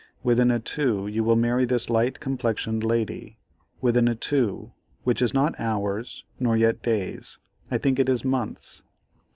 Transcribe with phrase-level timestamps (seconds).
[0.23, 3.37] Within a 2 you will marry this light complexioned lady,
[3.81, 4.71] within a 2,
[5.03, 7.37] which is not hours, nor yet days,
[7.69, 8.81] I think it is months.